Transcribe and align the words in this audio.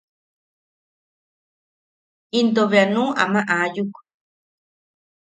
Into 2.39 2.63
bea 2.71 2.87
nuu 2.93 3.09
ama 3.23 3.41
aayuk. 3.55 3.91